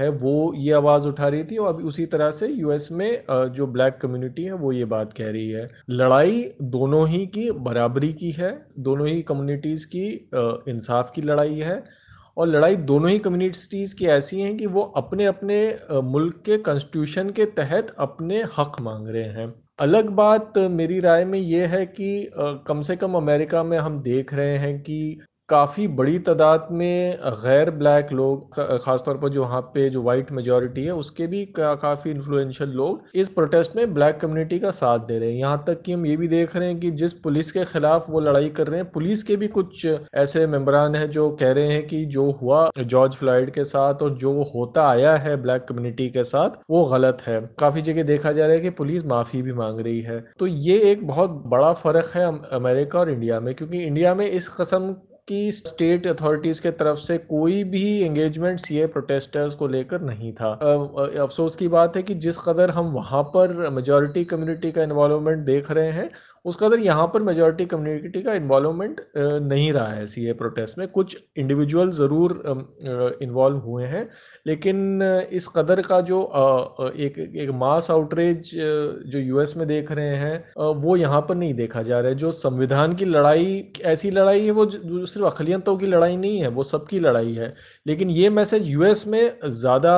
है, 0.00 0.08
वो 0.10 0.52
ये 0.56 0.72
आवाज़ 0.72 1.08
उठा 1.08 1.28
रही 1.28 1.44
थी 1.44 1.56
और 1.56 1.68
अभी 1.68 1.84
उसी 1.84 2.06
तरह 2.06 2.30
से 2.32 2.48
यूएस 2.48 2.88
में 2.92 3.22
जो 3.54 3.66
ब्लैक 3.68 3.98
कम्युनिटी 4.02 4.44
है, 4.44 4.52
वो 4.54 4.72
ये 4.72 4.84
बात 4.86 5.12
कह 5.12 5.30
रही 5.30 5.48
है। 5.50 5.68
लड़ाई 5.90 6.42
दोनों 6.62 7.08
ही 7.08 7.26
की 7.28 7.50
बराबरी 7.60 8.12
की 8.12 8.30
है, 8.32 8.52
दोनों 8.78 9.08
ही 9.08 9.22
कम्युनिटीज़ 9.22 9.86
की 9.86 10.06
इंसाफ 10.70 11.10
की 11.14 11.22
लड़ाई 11.22 11.58
है 11.60 11.82
और 12.36 12.48
लड़ाई 12.48 12.76
दोनों 12.76 13.10
ही 13.10 13.18
कम्युनिटीज़ 13.18 13.94
की 13.94 14.06
ऐसी 14.08 14.40
हैं 14.40 14.56
कि 14.56 14.66
वो 14.66 14.82
अपने 14.96 15.24
अपने 15.26 15.58
मुल्क 16.04 16.42
के 16.46 16.56
कॉन्स्टिट्यूशन 16.58 17.30
के 17.30 17.44
तहत 17.56 17.94
अपने 17.98 18.42
हक 18.58 18.80
मांग 18.80 19.08
रहे 19.08 19.28
हैं। 19.30 19.52
अलग 19.80 20.08
बात 20.12 20.58
मेरी 20.70 20.98
राय 21.00 21.24
में 21.24 21.38
ये 21.38 21.66
है 21.66 21.84
कि 21.88 22.30
कम 22.66 22.80
से 22.82 22.96
कम 22.96 23.14
अमेरिका 23.14 23.62
में 23.62 23.78
हम 23.78 24.00
देख 24.02 24.32
रहे 24.34 24.56
हैं 24.58 24.78
कि 24.80 25.20
काफ़ी 25.50 25.86
बड़ी 25.90 26.18
तादाद 26.20 26.68
में 26.72 27.18
गैर 27.42 27.70
ब्लैक 27.72 28.12
लोग 28.12 28.54
ख़ासतौर 28.54 29.16
पर 29.18 29.28
जो 29.28 29.42
वहाँ 29.42 29.60
पे 29.74 29.88
जो 29.90 30.02
वाइट 30.02 30.30
मेजोरिटी 30.32 30.84
है 30.84 30.94
उसके 30.94 31.26
भी 31.26 31.44
का, 31.46 31.74
काफ़ी 31.74 32.10
इन्फ्लुएंशियल 32.10 32.70
लोग 32.70 33.02
इस 33.14 33.28
प्रोटेस्ट 33.30 33.76
में 33.76 33.92
ब्लैक 33.94 34.18
कम्युनिटी 34.20 34.58
का 34.58 34.70
साथ 34.72 34.98
दे 35.00 35.18
रहे 35.18 35.30
हैं। 35.30 35.38
यहाँ 35.38 35.62
तक 35.66 35.82
कि 35.82 35.92
हम 35.92 36.06
ये 36.06 36.16
भी 36.16 36.28
देख 36.28 36.56
रहे 36.56 36.68
हैं 36.68 36.78
कि 36.80 36.90
जिस 36.92 37.12
पुलिस 37.20 37.52
के 37.52 37.64
खिलाफ 37.64 38.10
वो 38.10 38.20
लड़ाई 38.20 38.48
कर 38.50 38.66
रहे 38.66 38.80
हैं 38.80 38.90
पुलिस 38.90 39.22
के 39.22 39.36
भी 39.36 39.48
कुछ 39.50 39.86
ऐसे 39.86 40.46
मेम्बरान 40.46 40.94
हैं 40.94 41.10
जो 41.10 41.28
कह 41.32 41.52
रहे 41.52 41.72
हैं 41.72 41.86
कि 41.86 42.04
जो 42.06 42.30
हुआ 42.32 42.70
जॉर्ज 42.78 43.14
फ्लाइड 43.14 43.50
के 43.50 43.64
साथ 43.64 44.02
और 44.02 44.16
जो 44.16 44.32
होता 44.54 44.88
आया 44.88 45.16
है 45.18 45.36
ब्लैक 45.42 45.66
कम्युनिटी 45.68 46.08
के 46.10 46.24
साथ 46.24 46.58
वो 46.70 46.84
गलत 46.86 47.22
है। 47.26 47.40
काफ़ी 47.60 47.82
जगह 47.82 48.02
देखा 48.04 48.32
जा 48.32 48.46
रहा 48.46 48.54
है 48.54 48.60
कि 48.60 48.70
पुलिस 48.72 49.06
माफ़ी 49.06 49.42
भी 49.42 49.52
मांग 49.54 49.80
रही 49.80 50.00
है। 50.02 50.20
तो 50.38 50.46
ये 50.46 50.78
एक 50.90 51.06
बहुत 51.06 51.42
बड़ा 51.46 51.72
फ़र्क 51.74 52.12
है 52.14 52.26
अमेरिका 52.54 52.98
और 53.00 53.10
इंडिया 53.10 53.40
में 53.40 53.54
क्योंकि 53.54 53.82
इंडिया 53.82 54.14
में 54.14 54.30
इस 54.30 54.48
कस्म 54.50 54.94
की 55.30 55.50
स्टेट 55.52 56.06
अथॉरिटीज़ 56.06 56.60
के 56.62 56.70
तरफ़ 56.72 56.98
से 56.98 57.18
कोई 57.18 57.62
भी 57.64 57.82
एंगेजमेंट 58.00 58.58
सीए 58.60 58.86
प्रोटेस्टर्स 58.86 59.54
को 59.54 59.66
लेकर 59.68 60.00
नहीं 60.02 60.32
था। 60.32 60.52
अफसोस 61.22 61.56
की 61.56 61.68
बात 61.68 61.96
है 61.96 62.02
कि 62.02 62.14
जिस 62.24 62.38
कदर 62.38 62.70
हम 62.70 62.92
वहाँ 62.92 63.22
पर 63.34 63.68
मेजोरिटी 63.70 64.24
कम्युनिटी 64.24 64.72
का 64.72 64.82
इन्वॉल्वमेंट 64.82 65.44
देख 65.46 65.70
रहे 65.70 65.90
हैं 65.92 66.10
उस 66.44 66.56
कदर 66.60 66.78
यहाँ 66.80 67.06
पर 67.14 67.22
मेजोरिटी 67.22 67.64
कम्युनिटी 67.66 68.22
का 68.22 68.34
इन्वॉल्वमेंट 68.34 69.00
नहीं 69.16 69.72
रहा 69.72 69.88
है 69.88 70.06
सीए 70.06 70.32
प्रोटेस्ट 70.34 70.78
में। 70.78 70.86
कुछ 70.90 71.16
इंडिविजुअल 71.36 71.90
ज़रूर 71.92 72.32
इन्वॉल्व 73.22 73.56
हुए 73.60 73.86
हैं, 73.86 74.08
लेकिन 74.46 75.02
इस 75.32 75.46
कदर 75.56 75.80
का 75.82 76.00
जो 76.02 76.20
एक 76.98 77.18
एक 77.18 77.50
मास 77.56 77.90
आउटरेज 77.90 78.50
जो 79.06 79.18
यूएस 79.18 79.56
में 79.56 79.66
देख 79.68 79.92
रहे 79.92 80.16
हैं 80.16 80.72
वो 80.76 80.96
यहाँ 80.96 81.20
पर 81.22 81.34
नहीं 81.34 81.54
देखा 81.54 81.82
जा 81.82 82.00
रहा 82.00 82.08
है। 82.08 82.16
जो 82.16 82.32
संविधान 82.32 82.94
की 82.94 83.04
लड़ाई, 83.04 83.72
ऐसी 83.84 84.10
लड़ाई 84.10 84.44
है 84.44 84.50
वो 84.52 84.66
सिर्फ़ 84.70 85.26
अखिलियतों 85.26 85.76
की 85.76 85.86
लड़ाई 85.86 86.16
नहीं 86.16 86.40
है, 86.40 86.48
वो 86.48 86.62
सबकी 86.64 87.00
लड़ाई 87.00 87.32
है। 87.34 87.52
लेकिन 87.86 88.10
ये 88.12 88.30
मैसेज 88.30 88.68
यूएस 88.68 89.06
में 89.08 89.38
ज़्यादा 89.46 89.94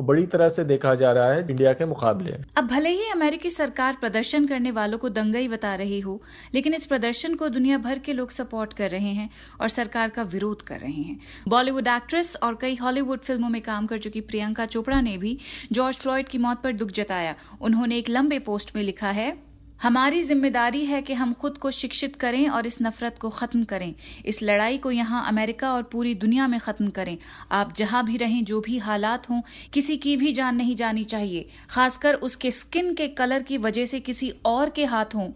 बड़ी 0.00 0.26
तरह 0.26 0.48
से 0.48 0.64
देखा 0.66 0.94
जा 0.96 1.12
रहा 1.12 1.32
है 1.32 1.40
इंडिया 1.40 1.72
के 1.72 1.84
मुकाबले। 1.86 2.36
अब 2.56 2.66
भले 2.68 2.90
ही 2.90 3.10
अमेरिकी 3.12 3.50
सरकार 3.52 3.96
प्रदर्शन 4.00 4.46
करने 4.46 4.70
वालों 4.72 4.98
को 4.98 5.08
दंग 5.10 5.34
गई 5.36 5.48
बता 5.48 5.74
रही 5.74 6.00
हो। 6.00 6.20
लेकिन 6.54 6.74
इस 6.74 6.86
प्रदर्शन 6.86 7.34
को 7.34 7.48
दुनिया 7.48 7.78
भर 7.78 7.98
के 7.98 8.12
लोग 8.12 8.30
सपोर्ट 8.30 8.72
कर 8.72 8.90
रहे 8.90 9.12
हैं 9.12 9.30
और 9.60 9.68
सरकार 9.68 10.10
का 10.10 10.22
विरोध 10.22 10.62
कर 10.62 10.80
रहे 10.80 11.02
हैं। 11.02 11.18
बॉलीवुड 11.48 11.88
एक्ट्रेस 11.88 12.36
और 12.42 12.58
कई 12.60 12.74
हॉलीवुड 12.74 13.20
फ़िल्मों 13.20 13.48
में 13.48 13.62
काम 13.62 13.86
कर 13.86 13.98
चुकी 13.98 14.20
प्रियंका 14.20 14.66
चोपड़ा 14.66 15.00
ने 15.00 15.16
भी 15.18 15.38
जॉर्ज 15.72 15.96
फ्लॉयड 15.96 16.28
की 16.28 16.38
मौत 16.38 16.62
पर 16.62 16.72
दुख 16.72 16.90
जताया। 16.90 17.34
उन्होंने 17.60 17.98
एक 17.98 18.08
लंबे 18.08 18.38
पोस्ट 18.38 18.76
में 18.76 18.82
लिखा 18.82 19.10
है 19.10 19.45
हमारी 19.82 20.22
ज़िम्मेदारी 20.22 20.84
है 20.84 21.00
कि 21.02 21.14
हम 21.14 21.32
खुद 21.32 21.56
को 21.58 21.70
शिक्षित 21.70 22.16
करें 22.16 22.48
और 22.48 22.66
इस 22.66 22.80
नफरत 22.82 23.18
को 23.20 23.30
खत्म 23.30 23.62
करें। 23.64 23.94
इस 24.24 24.42
लड़ाई 24.42 24.78
को 24.78 24.90
यहाँ 24.90 25.24
अमेरिका 25.28 25.72
और 25.72 25.82
पूरी 25.82 26.14
दुनिया 26.14 26.46
में 26.48 26.58
खत्म 26.60 26.88
करें। 26.90 27.16
आप 27.52 27.74
जहाँ 27.76 28.04
भी 28.04 28.16
रहें, 28.16 28.44
जो 28.44 28.60
भी 28.60 28.78
हालात 28.78 29.30
हों, 29.30 29.40
किसी 29.72 29.96
की 29.96 30.16
भी 30.16 30.32
जान 30.32 30.56
नहीं 30.56 30.76
जानी 30.76 31.04
चाहिए। 31.04 31.48
खासकर 31.70 32.14
उसके 32.14 32.50
स्किन 32.50 32.94
के 32.94 33.08
कलर 33.08 33.42
की 33.42 33.58
वजह 33.58 33.84
से 33.84 34.00
किसी 34.00 34.32
और 34.44 34.70
के 34.70 34.84
हाथ। 34.84 35.14
हों 35.14 35.30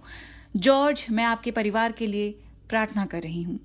जॉर्ज, 0.56 1.06
मैं 1.10 1.24
आपके 1.24 1.50
परिवार 1.50 1.92
के 1.92 2.06
लिए 2.06 2.30
प्रार्थना 2.68 3.06
कर 3.06 3.22
रही 3.22 3.42
हूँ। 3.42 3.58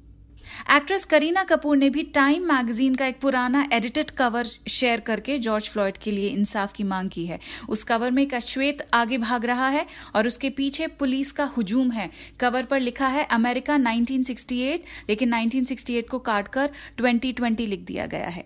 एक्ट्रेस 0.71 1.05
करीना 1.05 1.43
कपूर 1.43 1.77
ने 1.77 1.89
भी 1.89 2.03
टाइम 2.15 2.43
मैगजीन 2.43 2.95
का 2.95 3.05
एक 3.05 3.19
पुराना 3.19 3.67
एडिटेड 3.73 4.11
कवर 4.11 4.47
शेयर 4.67 4.99
करके 4.99 5.37
जॉर्ज 5.37 5.69
फ्लॉयड 5.69 5.97
के 5.97 6.11
लिए 6.11 6.29
इंसाफ 6.29 6.73
की 6.73 6.83
मांग 6.83 7.09
की 7.09 7.25
है। 7.25 7.39
उस 7.69 7.83
कवर 7.83 8.11
में 8.11 8.21
एक 8.23 8.33
अश्वेत 8.33 8.85
आगे 8.93 9.17
भाग 9.17 9.45
रहा 9.45 9.69
है 9.69 9.85
और 10.15 10.27
उसके 10.27 10.49
पीछे 10.49 10.87
पुलिस 10.87 11.31
का 11.31 11.45
हुजूम 11.57 11.91
है। 11.91 12.09
कवर 12.39 12.65
पर 12.65 12.79
लिखा 12.79 13.07
है, 13.07 13.23
अमेरिका 13.23 13.77
1968 13.77 14.83
लेकिन 15.09 15.33
1968 15.33 16.09
को 16.09 16.19
काटकर 16.19 16.69
2020 16.97 17.67
लिख 17.67 17.79
दिया 17.79 18.05
गया 18.05 18.27
है। 18.27 18.45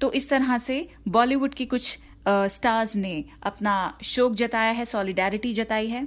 तो 0.00 0.12
इस 0.12 0.28
तरह 0.28 0.58
से 0.58 0.88
बॉलीवुड 1.08 1.54
की 1.54 1.66
कुछ 1.66 1.98
स्टार्स 2.28 2.96
ने 2.96 3.24
अपना 3.42 3.98
शोक 4.02 4.34
जताया 4.34 4.70
है, 4.70 4.84
सॉलिडारिटी 4.84 5.52
जताई 5.52 5.88
है। 5.88 6.06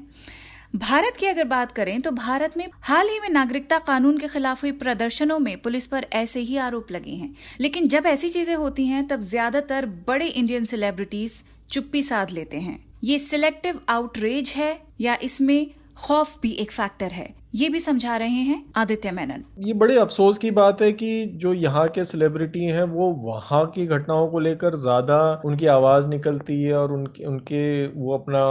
भारत 0.73 1.17
की 1.17 1.25
अगर 1.25 1.43
बात 1.43 1.71
करें 1.71 1.99
तो 2.01 2.11
भारत 2.11 2.57
में 2.57 2.67
हाल 2.81 3.07
ही 3.07 3.19
में 3.19 3.29
नागरिकता 3.29 3.77
कानून 3.79 4.17
के 4.17 4.27
खिलाफ 4.27 4.63
हुई 4.63 4.71
प्रदर्शनों 4.71 5.37
में 5.39 5.57
पुलिस 5.57 5.87
पर 5.87 6.05
ऐसे 6.13 6.39
ही 6.39 6.57
आरोप 6.57 6.91
लगे 6.91 7.11
हैं। 7.11 7.33
लेकिन 7.59 7.87
जब 7.87 8.05
ऐसी 8.05 8.29
चीज़ें 8.29 8.55
होती 8.55 8.85
हैं, 8.85 9.05
तब 9.07 9.21
ज़्यादातर 9.21 9.85
बड़े 10.07 10.27
इंडियन 10.27 10.65
सेलिब्रिटीज 10.65 11.43
चुप्पी 11.69 12.03
साध 12.03 12.31
लेते 12.31 12.57
हैं। 12.57 12.79
ये 13.03 13.17
सिलेक्टिव 13.19 13.79
आउटरेज 13.89 14.53
है 14.55 14.79
या 15.01 15.17
इसमें 15.21 15.67
खौफ 15.97 16.37
भी 16.41 16.51
एक 16.53 16.71
फैक्टर 16.71 17.11
है। 17.11 17.27
ये 17.55 17.67
भी 17.69 17.79
समझा 17.79 18.15
रहे 18.17 18.41
हैं 18.41 18.63
आदित्य 18.75 19.11
मेनन। 19.11 19.43
ये 19.59 19.73
बड़े 19.73 19.97
अफसोस 19.97 20.37
की 20.37 20.51
बात 20.51 20.81
है 20.81 20.91
कि 20.93 21.09
जो 21.35 21.53
यहाँ 21.55 21.87
के 21.89 22.03
सेलिब्रिटी 22.05 22.63
हैं, 22.65 22.83
वो 22.83 23.09
वहाँ 23.21 23.65
की 23.75 23.85
घटनाओं 23.87 24.27
को 24.27 24.39
लेकर 24.39 24.75
ज़्यादा 24.77 25.19
उनकी 25.45 25.65
आवाज़ 25.67 26.07
निकलती 26.07 26.61
है 26.63 26.73
और 26.73 26.91
उनके 26.93 27.25
उनके 27.25 27.87
वो 27.89 28.13
अपना 28.13 28.41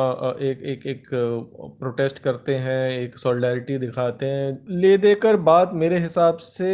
एक 0.43 0.63
एक 0.67 0.87
एक 0.87 1.09
प्रोटेस्ट 1.13 2.19
करते 2.19 2.55
हैं, 2.57 2.91
एक 2.93 3.19
सॉलिडारिटी 3.19 3.79
दिखाते 3.79 4.27
हैं। 4.27 4.59
ले 4.73 4.97
देकर 4.99 5.37
बात 5.47 5.71
मेरे 5.75 5.99
हिसाब 5.99 6.37
से 6.43 6.71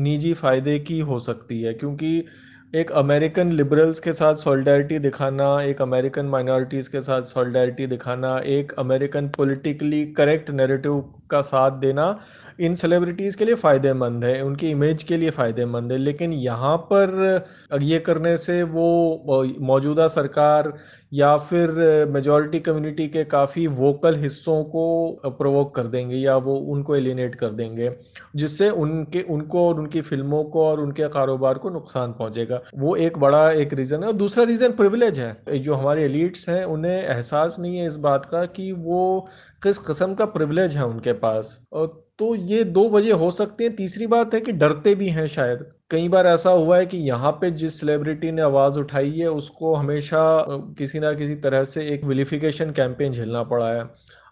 निजी 0.00 0.34
फ़ायदे 0.34 0.78
की 0.80 0.98
हो 1.00 1.18
सकती 1.20 1.62
है, 1.62 1.74
क्योंकि 1.74 2.24
एक 2.76 2.90
अमेरिकन 2.92 3.52
लिबरल्स 3.52 4.00
के 4.00 4.12
साथ 4.12 4.34
सॉलिडारिटी 4.34 4.98
दिखाना, 4.98 5.62
एक 5.62 5.80
अमेरिकन 5.82 6.26
माइनॉरिटीज़ 6.26 6.90
के 6.90 7.00
साथ 7.00 7.22
सॉलिडारिटी 7.22 7.86
दिखाना, 7.86 8.38
एक 8.38 8.72
अमेरिकन 8.78 9.28
पॉलिटिकली 9.28 10.04
करेक्ट 10.12 10.50
नैरेटिव 10.50 11.00
का 11.30 11.40
साथ 11.40 11.70
देना 11.70 12.08
इन 12.58 12.74
सेलिब्रिटीज़ 12.74 13.36
के 13.36 13.44
लिए 13.44 13.54
फ़ायदेमंद 13.54 14.24
है, 14.24 14.40
उनकी 14.42 14.70
इमेज 14.70 15.02
के 15.02 15.16
लिए 15.16 15.30
फ़ायदेमंद 15.30 15.92
है, 15.92 15.98
लेकिन 15.98 16.32
यहाँ 16.32 16.76
पर 16.92 17.78
ये 17.82 17.98
करने 17.98 18.36
से 18.36 18.62
वो 18.62 19.44
मौजूदा 19.60 20.06
सरकार 20.08 20.72
या 21.12 21.36
फिर 21.38 21.70
मेजॉरिटी 22.10 22.60
कम्युनिटी 22.60 23.08
के 23.08 23.24
काफ़ी 23.24 23.66
वोकल 23.66 24.16
हिस्सों 24.16 24.62
को 24.64 24.84
प्रोवोक 25.28 25.74
कर 25.74 25.86
देंगे 25.86 26.16
या 26.16 26.36
वो 26.36 26.56
उनको 26.72 26.96
एलिनेट 26.96 27.34
कर 27.34 27.50
देंगे, 27.50 27.90
जिससे 28.36 28.70
उनके, 28.70 29.22
उनको 29.22 29.66
और 29.68 29.80
उनकी 29.80 30.00
फ़िल्मों 30.00 30.42
को 30.44 30.64
और 30.66 30.80
उनके 30.80 31.08
कारोबार 31.08 31.58
को 31.58 31.70
नुकसान 31.70 32.12
पहुंचेगा। 32.12 32.60
वो 32.76 32.96
एक 32.96 33.18
बड़ा 33.18 33.50
एक 33.52 33.74
रीज़न 33.74 34.02
है। 34.02 34.08
और 34.08 34.14
दूसरा 34.14 34.44
रीज़न 34.44 34.72
प्रिविलेज 34.72 35.18
है। 35.18 35.58
जो 35.58 35.74
हमारे 35.74 36.04
एलिट्स 36.04 36.48
हैं, 36.48 36.64
उन्हें 36.64 36.92
एहसास 36.92 37.56
नहीं 37.60 37.76
है 37.78 37.86
इस 37.86 37.96
बात 37.98 38.26
का 38.26 38.44
कि 38.46 38.70
वो 38.72 39.28
किस 39.62 39.78
किस्म 39.78 40.14
का 40.14 40.24
प्रिविलेज 40.26 40.76
है 40.76 40.84
उनके 40.86 41.12
पास। 41.12 41.60
और 41.72 42.05
तो 42.18 42.34
ये 42.34 42.62
दो 42.64 42.88
वजह 42.88 43.14
हो 43.14 43.30
सकती 43.30 43.64
हैं। 43.64 43.74
तीसरी 43.76 44.06
बात 44.06 44.34
है 44.34 44.40
कि 44.40 44.52
डरते 44.52 44.94
भी 44.94 45.08
हैं 45.08 45.26
शायद। 45.26 45.66
कई 45.90 46.08
बार 46.08 46.26
ऐसा 46.26 46.50
हुआ 46.50 46.78
है 46.78 46.86
कि 46.86 46.98
यहाँ 46.98 47.32
पे 47.32 47.50
जिस 47.50 47.80
सेलिब्रिटी 47.80 48.30
ने 48.32 48.42
आवाज़ 48.42 48.78
उठाई 48.78 49.10
है, 49.10 49.28
उसको 49.30 49.74
हमेशा 49.74 50.18
किसी 50.78 50.98
ना 50.98 51.12
किसी 51.12 51.34
तरह 51.36 51.64
से 51.64 51.86
एक 51.88 52.04
विलिफिकेशन 52.04 52.70
कैंपेन 52.70 53.12
झेलना 53.12 53.42
पड़ा 53.42 53.68
है। 53.72 53.84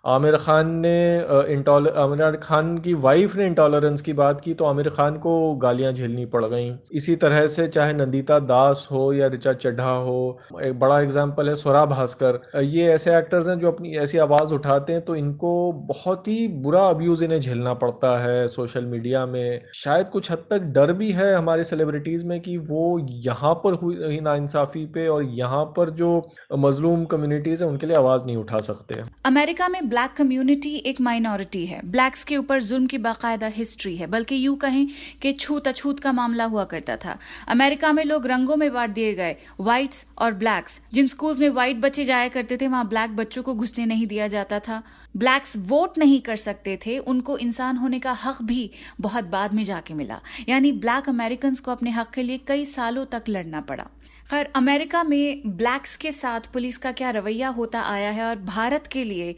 आमिर 0.04 0.36
खान 0.36 0.70
ने 0.76 1.52
इंटॉल, 1.52 1.86
आमिर 1.88 2.36
खान 2.36 2.76
की 2.78 2.92
वाइफ 2.94 3.36
ने 3.36 3.46
इंटॉलरेंस 3.46 4.02
की 4.02 4.12
बात 4.12 4.40
की 4.40 4.54
तो 4.54 4.64
आमिर 4.64 4.88
खान 4.88 5.16
को 5.18 5.54
गालियाँ 5.56 5.92
झेलनी 5.92 6.24
पड़ 6.26 6.44
गई। 6.44 6.70
इसी 6.92 7.14
तरह 7.16 7.46
से 7.46 7.66
चाहे 7.68 7.92
नंदिता 7.92 8.38
दास 8.40 8.86
हो 8.90 9.12
या 9.12 9.26
रिचा 9.26 9.52
चड्ढा 9.54 9.90
हो, 9.98 10.38
एक 10.62 10.78
बड़ा 10.78 11.00
एग्ज़ाम्पल 11.00 11.48
है 11.48 11.54
स्वरा 11.56 11.84
भास्कर। 11.86 12.40
ये 12.64 12.88
ऐसे 12.94 13.16
एक्टर्स 13.18 13.48
हैं 13.48 13.58
जो 13.58 13.70
अपनी 13.70 13.96
ऐसी 13.98 14.18
आवाज़ 14.18 14.52
उठाते 14.54 14.92
हैं 14.92 15.02
तो 15.02 15.16
इनको 15.16 15.54
बहुत 15.88 16.28
ही 16.28 16.46
बुरा 16.58 16.82
अब्यूज़ 16.88 17.24
इन्हें 17.24 17.40
झेलना 17.40 17.74
पड़ता 17.76 18.16
है 18.18 18.46
सोशल 18.48 18.84
मीडिया 18.86 19.24
में। 19.26 19.60
शायद 19.74 20.08
कुछ 20.08 20.30
हद 20.32 20.44
तक 20.50 20.68
डर 20.74 20.92
भी 20.92 21.10
है 21.12 21.34
हमारे 21.34 21.64
सेलिब्रिटीज़ 21.64 22.26
में 22.26 22.38
कि 22.40 22.56
वो 22.58 22.98
यहाँ 23.22 23.54
पर 23.64 23.74
हुई 23.82 24.20
नाइंसाफ़ी 24.20 24.84
पे 24.94 25.08
और 25.08 25.24
यहाँ 25.40 25.64
पर 25.76 25.90
जो 25.94 26.12
मजलूम 26.58 27.04
कम्युनिटीज़ 27.06 27.62
हैं, 27.62 27.70
उनके 27.70 27.86
लिए 27.86 27.96
आवाज़ 27.96 28.24
नहीं 28.26 28.36
उठा 28.36 28.60
सकते। 28.62 29.02
अमेरिका 29.26 29.68
में 29.68 29.92
ब्लैक 29.94 30.12
कम्युनिटी 30.12 30.74
एक 30.76 31.00
माइनॉरिटी 31.00 31.64
है। 31.66 31.80
ब्लैक्स 31.84 32.24
के 32.24 32.36
ऊपर 32.36 32.62
जुल्म 32.62 32.86
की 32.86 32.98
बाकायदा 32.98 33.46
हिस्ट्री 33.46 33.96
है, 33.96 34.06
बल्कि 34.06 34.36
यूँ 34.46 34.56
कहें 34.56 34.86
कि 35.22 35.32
छूत 35.32 35.68
अछूत 35.68 36.00
का 36.00 36.12
मामला 36.12 36.44
हुआ 36.44 36.64
करता 36.64 36.96
था। 36.96 37.16
अमेरिका 37.48 37.92
में 37.92 38.04
लोग 38.04 38.26
रंगों 38.26 38.56
में 38.56 38.72
बांट 38.72 38.90
दिए 38.90 39.14
गए 39.14 39.36
व्हाइट्स 39.60 40.04
और 40.18 40.34
ब्लैक्स 40.34 40.80
जिन 40.92 41.06
स्कूल्स 41.06 41.38
में 41.38 41.48
व्हाइट 41.48 41.76
बच्चे 41.76 42.04
जाया 42.04 42.28
करते 42.28 42.56
थे, 42.56 42.68
वहाँ 42.68 42.88
ब्लैक 42.88 43.16
बच्चों 43.16 43.42
को 43.42 43.54
घुसने 43.54 43.86
नहीं 43.86 44.06
दिया 44.06 44.28
जाता 44.28 44.58
था। 44.58 44.82
ब्लैक्स 45.16 45.56
वोट 45.56 45.98
नहीं 45.98 46.20
कर 46.20 46.36
सकते 46.36 46.78
थे, 46.86 46.98
उनको 46.98 47.38
इंसान 47.38 47.76
होने 47.76 48.00
का 48.00 48.12
हक 48.24 48.42
भी 48.42 48.70
बहुत 49.00 49.24
बाद 49.24 49.54
में 49.54 49.62
जाके 49.62 49.94
मिला। 49.94 50.20
यानी 50.48 50.72
ब्लैक 50.72 51.08
अमेरिकन 51.08 51.54
को 51.54 51.70
अपने 51.70 51.90
हक 51.90 52.10
के 52.10 52.22
लिए 52.22 52.40
कई 52.46 52.64
सालों 52.64 53.06
तक 53.06 53.24
लड़ना 53.28 53.60
पड़ा। 53.60 53.86
खैर, 54.30 54.48
अमेरिका 54.56 55.02
में 55.04 55.42
ब्लैक्स 55.46 55.96
के 55.96 56.10
साथ 56.12 56.40
पुलिस 56.52 56.76
का 56.78 56.92
क्या 56.92 57.10
रवैया 57.10 57.48
होता 57.48 57.80
आया 57.82 58.10
है 58.10 58.24
और 58.24 58.36
भारत 58.36 58.86
के 58.86 59.02
लिए 59.04 59.34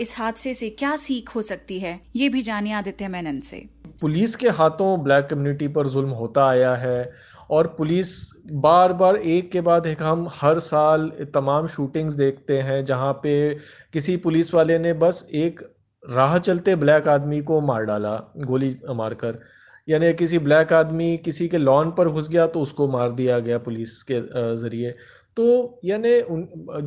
इस 0.00 0.14
हादसे 0.18 0.54
से 0.54 0.70
क्या 0.70 0.94
सीख 0.96 1.34
हो 1.34 1.42
सकती 1.42 1.78
है? 1.78 2.00
ये 2.16 2.28
भी 2.28 2.42
जानिए 2.42 2.72
आदित्य 2.72 3.08
मेनन 3.08 3.40
से। 3.40 3.64
पुलिस 4.00 4.34
के 4.36 4.48
हाथों 4.48 5.02
ब्लैक 5.02 5.26
कम्युनिटी 5.26 5.68
पर 5.68 5.86
जुल्म 5.86 6.10
होता 6.12 6.48
आया 6.48 6.74
है 6.74 7.12
और 7.50 7.66
पुलिस 7.78 8.08
बार 8.52 8.92
बार 8.92 9.16
एक 9.16 9.50
के 9.52 9.60
बाद 9.60 9.86
एक 9.86 10.02
हम 10.02 10.28
हर 10.34 10.58
साल 10.60 11.10
तमाम 11.34 11.66
शूटिंग्स 11.68 12.14
देखते 12.14 12.60
हैं 12.60 12.84
जहाँ 12.84 13.12
पे 13.22 13.54
किसी 13.92 14.16
पुलिस 14.16 14.54
वाले 14.54 14.78
ने 14.78 14.92
बस 14.92 15.26
एक 15.34 15.60
राह 16.02 16.38
चलते 16.38 16.74
ब्लैक 16.76 17.08
आदमी 17.08 17.40
को 17.42 17.60
मार 17.60 17.84
डाला, 17.84 18.16
गोली 18.38 18.76
मारकर। 18.90 19.38
यानी 19.88 20.12
किसी 20.14 20.38
ब्लैक 20.38 20.72
आदमी 20.72 21.16
किसी 21.24 21.46
के 21.48 21.58
लॉन 21.58 21.90
पर 21.90 22.08
घुस 22.08 22.28
गया 22.28 22.46
तो 22.46 22.60
उसको 22.60 22.88
मार 22.88 23.10
दिया 23.12 23.38
गया 23.40 23.58
पुलिस 23.60 24.02
के 24.02 24.20
ज़रिए। 24.58 24.90
तो 25.36 25.80
यानी 25.84 26.10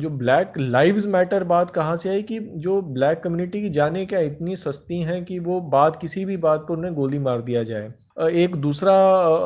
जो 0.00 0.08
ब्लैक 0.10 0.52
लाइव्स 0.58 1.06
मैटर 1.06 1.44
बात 1.44 1.70
कहाँ 1.70 1.96
से 1.96 2.08
आई 2.10 2.22
कि 2.22 2.38
जो 2.56 2.80
ब्लैक 2.84 3.20
कम्युनिटी 3.24 3.60
की 3.62 3.68
जाने 3.70 4.04
क्या 4.06 4.20
इतनी 4.20 4.56
सस्ती 4.56 5.00
हैं 5.02 5.24
कि 5.24 5.38
वो 5.38 5.60
बात, 5.62 5.96
किसी 5.96 6.24
भी 6.24 6.36
बात 6.38 6.64
पर 6.68 6.74
उन्हें 6.74 6.94
गोली 6.94 7.18
मार 7.18 7.40
दिया 7.42 7.62
जाए? 7.62 7.92
एक 8.32 8.56
दूसरा 8.56 8.92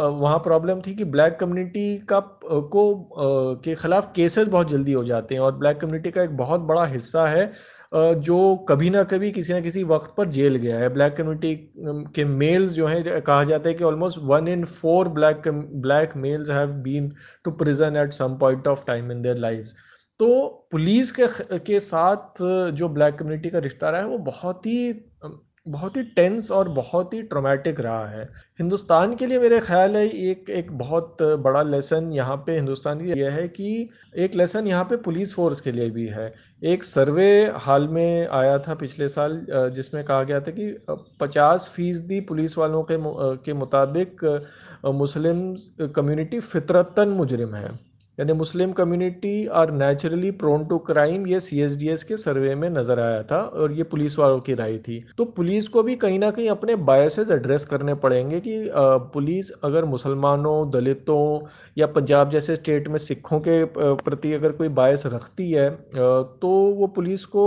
वहाँ 0.02 0.38
प्रॉब्लम 0.38 0.80
थी 0.80 0.94
कि 0.94 1.04
ब्लैक 1.06 1.36
कम्युनिटी 1.40 1.96
का 2.08 2.20
को 2.72 3.10
के 3.64 3.74
ख़िलाफ़ 3.74 4.06
केसेस 4.16 4.48
बहुत 4.48 4.70
जल्दी 4.70 4.92
हो 4.92 5.04
जाते 5.04 5.34
हैं 5.34 5.42
और 5.42 5.56
ब्लैक 5.58 5.80
कम्युनिटी 5.80 6.10
का 6.10 6.22
एक 6.22 6.36
बहुत 6.36 6.60
बड़ा 6.62 6.84
हिस्सा 6.86 7.26
है। 7.28 7.50
जो 7.94 8.56
कभी 8.68 8.90
ना 8.90 9.02
कभी 9.04 9.30
किसी 9.32 9.52
ना 9.52 9.60
किसी 9.60 9.82
वक्त 9.84 10.14
पर 10.16 10.28
जेल 10.28 10.56
गया 10.56 10.78
है। 10.78 10.88
ब्लैक 10.94 11.16
कम्युनिटी 11.16 11.54
के 12.14 12.24
मेल्स 12.24 12.72
जो 12.72 12.86
हैं, 12.86 13.20
कहा 13.22 13.44
जाता 13.44 13.68
है 13.68 13.74
कि 13.74 13.84
almost 13.84 14.18
one 14.22 14.48
in 14.48 14.64
four 14.64 15.08
black 15.10 15.48
black 15.48 16.16
males 16.16 16.50
have 16.50 16.68
been 16.84 17.12
to 17.44 17.50
prison 17.52 17.96
at 17.96 18.12
some 18.12 18.36
point 18.38 18.68
of 18.68 18.84
time 18.86 19.12
in 19.12 19.22
their 19.22 19.36
life 19.38 19.72
तो 20.20 20.28
पुलिस 20.72 21.10
के 21.12 21.26
के 21.58 21.78
साथ 21.80 22.42
जो 22.72 22.88
ब्लैक 22.88 23.14
कम्युनिटी 23.14 23.50
का 23.50 23.58
रिश्ता 23.58 23.90
रहा 23.90 24.00
है, 24.00 24.06
वो 24.06 24.18
बहुत 24.20 24.66
ही 24.66 24.92
बहुत 25.66 25.96
ही 25.96 26.02
टेंस 26.16 26.50
और 26.52 26.68
बहुत 26.68 27.12
ही 27.14 27.20
ट्रोमेटिक 27.22 27.80
रहा 27.80 28.06
है। 28.08 28.22
हिंदुस्तान 28.58 29.14
के 29.16 29.26
लिए 29.26 29.38
मेरे 29.38 29.60
ख्याल 29.60 29.96
है, 29.96 30.06
एक 30.06 30.50
एक 30.50 30.70
बहुत 30.78 31.16
बड़ा 31.22 31.62
लेसन 31.62 32.12
यहाँ 32.12 32.36
पे 32.36 32.54
हिंदुस्तान 32.54 33.00
की 33.00 33.18
यह 33.20 33.32
है 33.32 33.46
कि 33.48 33.88
एक 34.16 34.34
लेसन 34.34 34.66
यहाँ 34.66 34.84
पे 34.84 34.96
पुलिस 34.96 35.34
फोर्स 35.34 35.60
के 35.60 35.72
लिए 35.72 35.90
भी 35.90 36.06
है। 36.08 36.32
एक 36.62 36.84
सर्वे 36.84 37.28
हाल 37.56 37.88
में 37.88 38.28
आया 38.28 38.58
था 38.58 38.74
पिछले 38.74 39.08
साल 39.08 39.40
जिसमें 39.50 40.02
कहा 40.04 40.22
गया 40.22 40.40
था 40.40 40.52
कि 40.58 40.70
50 41.20 41.68
फ़ीसदी 41.76 42.20
पुलिस 42.28 42.58
वालों 42.58 42.82
के 42.90 42.96
के 43.44 43.52
मुताबिक 43.54 44.24
मुस्लिम 44.94 45.42
कम्युनिटी 45.94 46.40
फितरतन 46.42 47.08
मुजरिम 47.08 47.54
है। 47.54 47.68
यानी 48.18 48.32
Muslim 48.32 48.72
community 48.72 49.46
are 49.52 49.70
naturally 49.72 50.30
prone 50.32 50.66
to 50.66 50.76
crime, 50.80 51.26
ये 51.26 51.36
एस 51.92 52.04
के 52.04 52.16
सर्वे 52.16 52.54
में 52.54 52.68
नज़र 52.70 53.00
आया 53.00 53.22
था 53.22 53.38
और 53.38 53.72
ये 53.72 53.82
पुलिस 53.84 54.18
वालों 54.18 54.40
की 54.40 54.54
राय 54.54 54.76
थी। 54.78 55.04
तो 55.18 55.24
पुलिस 55.36 55.68
को 55.68 55.82
भी 55.82 55.96
कहीं 55.96 56.18
ना 56.18 56.30
कहीं 56.30 56.48
अपने 56.50 56.76
बायसेज 56.84 57.30
एड्रेस 57.32 57.64
करने 57.64 57.94
पड़ेंगे 57.96 58.40
कि 58.40 58.70
पुलिस 59.14 59.50
अगर 59.64 59.84
मुसलमानों, 59.84 60.70
दलितों 60.70 61.40
या 61.76 61.86
पंजाब 61.88 62.30
जैसे 62.30 62.56
स्टेट 62.56 62.88
में 62.88 62.98
सिखों 62.98 63.40
के 63.40 63.64
प्रति 63.76 64.32
अगर 64.32 64.52
कोई 64.52 64.68
बायस 64.70 65.06
रखती 65.06 65.50
है 65.50 65.68
तो 65.90 66.48
वो 66.76 66.86
पुलिस 66.94 67.24
को 67.26 67.46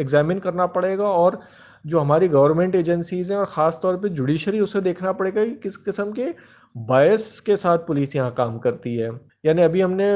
एग्जामिन 0.00 0.38
करना 0.38 0.66
पड़ेगा 0.68 1.08
और 1.08 1.40
जो 1.84 2.00
हमारी 2.00 2.28
गवर्नमेंट 2.28 2.74
एजेंसीज 2.74 3.30
हैं 3.32 3.38
और 3.38 3.46
ख़ास 3.46 3.78
तौर 3.82 3.96
पे 3.96 4.08
जुडिशरी 4.10 4.60
उसे 4.60 4.80
देखना 4.80 5.12
पड़ेगा 5.12 5.44
कि 5.44 5.54
किस 5.62 5.76
किस्म 5.78 6.12
के 6.12 6.32
बायस 6.74 7.38
के 7.40 7.56
साथ 7.56 7.78
पुलिस 7.86 8.16
यहाँ 8.16 8.30
काम 8.34 8.58
करती 8.58 8.94
है। 8.96 9.10
यानी 9.44 9.62
अभी 9.62 9.80
हमने 9.80 10.06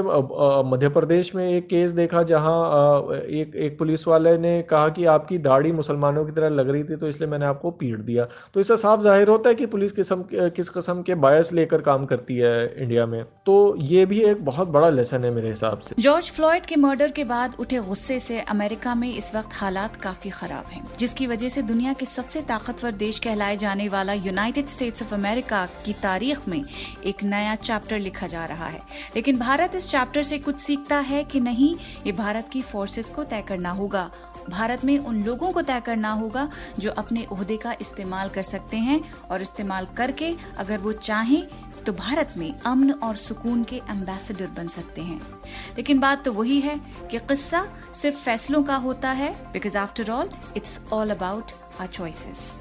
मध्य 0.71 0.89
प्रदेश 0.89 1.35
में 1.35 1.49
एक 1.49 1.67
केस 1.69 1.91
देखा 1.93 2.23
जहाँ 2.23 3.17
एक 3.31 3.57
एक 3.57 3.79
पुलिस 3.79 4.07
वाले 4.09 4.37
ने 4.39 4.61
कहा 4.63 4.89
कि 4.89 5.05
आपकी 5.07 5.39
दाढ़ी 5.39 5.73
मुसलमानों 5.73 6.25
की 6.27 6.33
तरह 6.33 6.49
लग 6.51 6.71
रही 6.71 6.85
थी 6.85 6.97
तो 6.97 7.09
इसलिए 7.09 7.31
मैंने 7.31 7.47
आपको 7.47 7.71
पीट 7.73 7.99
दिया। 8.01 8.27
तो 8.55 8.61
इससे 8.61 8.77
साफ़ 8.77 9.01
ज़ाहिर 9.01 9.29
होता 9.29 9.49
है 9.49 9.55
कि 9.55 9.67
पुलिस 9.69 9.93
किस्म 9.93 10.25
किस 10.33 10.69
किस्म 10.69 11.03
के 11.03 11.15
बायस 11.17 11.53
लेकर 11.53 11.81
काम 11.83 12.07
करती 12.07 12.37
है 12.37 12.83
इंडिया 12.83 13.07
में। 13.07 13.23
तो 13.47 13.75
ये 13.81 14.07
भी 14.07 14.21
एक 14.21 14.45
बहुत 14.45 14.69
बड़ा 14.69 14.89
लेसन 14.91 15.25
है 15.25 15.31
मेरे 15.31 15.49
हिसाब 15.49 15.81
से। 15.81 15.95
जॉर्ज 15.99 16.31
फ्लॉयड 16.33 16.67
के 16.67 16.77
मर्डर 16.79 17.11
के 17.11 17.25
बाद 17.25 17.57
उठे 17.61 17.79
गुस्से 17.89 18.19
से 18.21 18.41
अमेरिका 18.49 18.95
में 18.95 19.09
इस 19.09 19.35
वक्त 19.35 19.51
हालात 19.55 19.97
काफ़ी 19.99 20.31
खराब 20.31 20.73
हैं, 20.73 20.83
जिसकी 20.99 21.27
वजह 21.27 21.49
से 21.49 21.63
दुनिया 21.65 21.93
के 21.93 22.07
सबसे 22.07 22.41
ताकतवर 22.45 22.93
देश 22.97 23.19
कहलाए 23.19 23.57
जाने 23.59 23.89
वाला 23.89 24.13
यूनाइटेड 24.15 24.67
स्टेट्स 24.69 25.03
ऑफ़ 25.03 25.15
अमेरिका 25.15 25.65
की 25.85 25.93
तारीख 26.03 26.49
में 26.49 26.63
एक 27.07 27.23
नया 27.25 27.55
चैप्टर 27.61 27.99
लिखा 28.01 28.27
जा 28.27 28.45
रहा 28.47 28.67
है। 28.67 29.17
लेकिन 29.19 29.39
भारत 29.39 29.75
इस 29.75 29.89
चैप्टर 29.91 30.23
से 30.23 30.39
कुछ 30.39 30.59
सीखता 30.61 30.99
है 30.99 31.23
कि 31.25 31.41
नहीं, 31.41 31.75
ये 32.07 32.13
भारत 32.13 32.49
की 32.49 32.63
फोर्सेस 32.63 33.11
को 33.11 33.25
तय 33.25 33.43
करना 33.43 33.71
होगा। 33.71 34.11
भारत 34.51 34.85
में 34.85 34.99
उन 34.99 35.23
लोगों 35.25 35.53
को 35.53 35.63
तय 35.63 35.81
करना 35.81 36.13
होगा 36.13 36.49
जो 36.79 36.91
अपने 36.91 37.27
ओहदे 37.33 37.57
का 37.57 37.75
इस्तेमाल 37.81 38.29
कर 38.29 38.43
सकते 38.43 38.77
हैं 38.77 39.01
और 39.31 39.43
इस्तेमाल 39.43 39.87
करके 39.97 40.35
अगर 40.59 40.79
वो 40.79 40.93
चाहें 40.93 41.43
तो 41.87 41.93
भारत 41.93 42.35
में 42.37 42.55
अमन 42.61 42.91
और 42.93 43.17
सुकून 43.17 43.65
के 43.65 43.77
एम्बेसडर 43.91 44.47
बन 44.47 44.69
सकते 44.69 45.01
हैं। 45.01 45.21
लेकिन 45.77 45.99
बात 45.99 46.25
तो 46.25 46.33
वही 46.33 46.61
है 46.61 46.81
कि 47.11 47.19
किस्सा 47.19 47.67
सिर्फ़ 47.95 48.17
फैसलों 48.17 48.63
का 48.63 48.77
होता 48.77 49.11
है 49.13 49.35
because 49.53 49.79
after 49.79 50.11
all 50.11 50.31
it's 50.57 50.81
all 50.93 51.11
about 51.11 51.53
our 51.81 51.87
choices 51.87 52.61